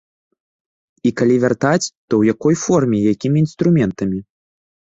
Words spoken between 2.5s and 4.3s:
форме і якімі інструментамі?